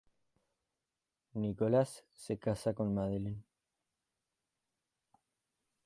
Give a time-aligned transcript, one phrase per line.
[1.35, 3.43] Nicholas se casa con Madeline.